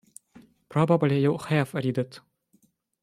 Probably 0.67 1.21
you 1.21 1.37
"have" 1.37 1.75
read 1.75 1.95
it. 1.99 2.21